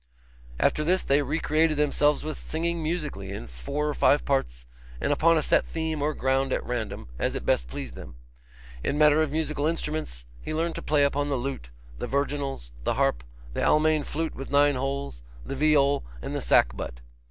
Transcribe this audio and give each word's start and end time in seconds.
After 0.59 0.83
this 0.83 1.03
they 1.03 1.21
recreated 1.21 1.77
themselves 1.77 2.23
with 2.23 2.39
singing 2.39 2.81
musically, 2.81 3.29
in 3.31 3.45
four 3.45 3.87
or 3.87 3.93
five 3.93 4.25
parts, 4.25 4.65
or 4.99 5.09
upon 5.11 5.37
a 5.37 5.43
set 5.43 5.63
theme 5.63 6.01
or 6.01 6.15
ground 6.15 6.51
at 6.51 6.65
random, 6.65 7.07
as 7.19 7.35
it 7.35 7.45
best 7.45 7.69
pleased 7.69 7.93
them. 7.93 8.15
In 8.83 8.97
matter 8.97 9.21
of 9.21 9.31
musical 9.31 9.67
instruments, 9.67 10.25
he 10.41 10.55
learned 10.55 10.73
to 10.73 10.81
play 10.81 11.03
upon 11.03 11.29
the 11.29 11.37
lute, 11.37 11.69
the 11.99 12.07
virginals, 12.07 12.71
the 12.83 12.95
harp, 12.95 13.23
the 13.53 13.61
Almain 13.61 14.01
flute 14.03 14.33
with 14.33 14.49
nine 14.49 14.73
holes, 14.73 15.21
the 15.45 15.55
viol, 15.55 16.03
and 16.19 16.33
the 16.35 16.41
sackbut. 16.41 17.01